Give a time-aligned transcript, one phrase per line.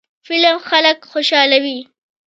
[0.27, 1.79] فلم خلک خوشحالوي